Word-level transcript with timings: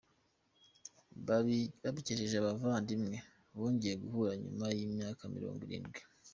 Babikesheje 1.27 2.35
abavandimwe 2.39 3.17
bongeye 3.57 3.95
guhura 4.03 4.31
nyuma 4.43 4.65
y’imyaka 4.77 5.21
mirongwirindwi 5.33 6.01